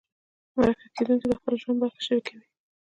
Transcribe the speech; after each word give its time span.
مرکه 0.55 0.87
کېدونکی 0.95 1.27
د 1.29 1.33
خپل 1.39 1.53
ژوند 1.61 1.77
برخې 1.81 2.01
شریکوي. 2.07 2.45